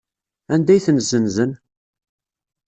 Anda 0.53 0.71
ay 0.73 0.81
ten-ssenzen? 0.85 1.51